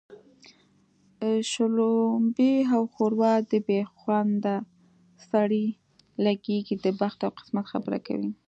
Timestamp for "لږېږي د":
6.25-6.85